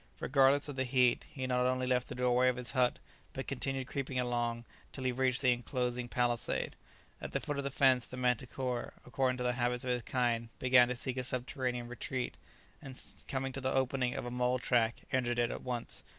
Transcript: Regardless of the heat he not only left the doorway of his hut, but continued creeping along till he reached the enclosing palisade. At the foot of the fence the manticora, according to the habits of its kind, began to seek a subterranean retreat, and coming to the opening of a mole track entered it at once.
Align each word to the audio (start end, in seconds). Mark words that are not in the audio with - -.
Regardless 0.19 0.67
of 0.67 0.77
the 0.77 0.83
heat 0.83 1.27
he 1.31 1.45
not 1.45 1.67
only 1.67 1.85
left 1.85 2.07
the 2.07 2.15
doorway 2.15 2.47
of 2.49 2.55
his 2.55 2.71
hut, 2.71 2.97
but 3.33 3.45
continued 3.45 3.85
creeping 3.85 4.19
along 4.19 4.65
till 4.91 5.03
he 5.03 5.11
reached 5.11 5.43
the 5.43 5.51
enclosing 5.53 6.07
palisade. 6.09 6.75
At 7.21 7.33
the 7.33 7.39
foot 7.39 7.59
of 7.59 7.63
the 7.63 7.69
fence 7.69 8.07
the 8.07 8.17
manticora, 8.17 8.93
according 9.05 9.37
to 9.37 9.43
the 9.43 9.53
habits 9.53 9.83
of 9.83 9.91
its 9.91 10.01
kind, 10.01 10.49
began 10.57 10.87
to 10.87 10.95
seek 10.95 11.17
a 11.17 11.23
subterranean 11.23 11.87
retreat, 11.87 12.33
and 12.81 12.99
coming 13.27 13.51
to 13.53 13.61
the 13.61 13.73
opening 13.75 14.15
of 14.15 14.25
a 14.25 14.31
mole 14.31 14.57
track 14.57 15.03
entered 15.13 15.37
it 15.37 15.51
at 15.51 15.61
once. 15.61 16.01